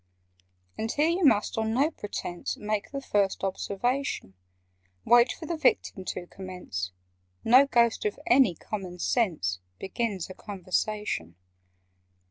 "And 0.79 0.91
here 0.91 1.09
you 1.09 1.23
must 1.23 1.59
on 1.59 1.75
no 1.75 1.91
pretence 1.91 2.57
Make 2.57 2.89
the 2.89 3.03
first 3.03 3.43
observation. 3.43 4.33
Wait 5.05 5.31
for 5.31 5.45
the 5.45 5.55
Victim 5.55 6.05
to 6.05 6.25
commence: 6.25 6.91
No 7.43 7.67
Ghost 7.67 8.05
of 8.05 8.17
any 8.25 8.55
common 8.55 8.97
sense 8.97 9.59
Begins 9.77 10.27
a 10.27 10.33
conversation. 10.33 11.35